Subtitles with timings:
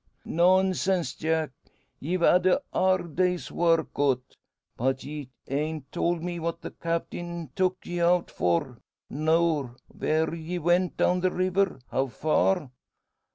[0.25, 1.51] "Nonsense, Jack.
[1.99, 4.35] Ye've had a hard day's work o't.
[4.75, 8.79] But ye hain't told me what the Captain tooked ye out for,
[9.11, 11.79] nor where ye went down the river.
[11.91, 12.71] How far?"